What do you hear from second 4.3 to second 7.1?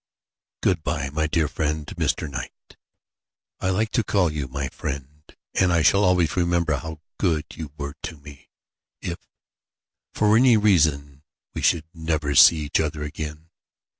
you my friend, and I shall always remember how